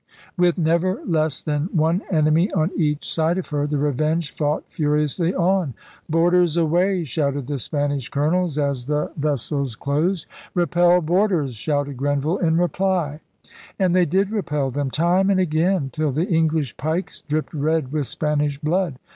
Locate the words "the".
3.67-3.77, 7.45-7.59, 8.85-9.11, 9.17-9.17, 9.21-9.37, 16.11-16.25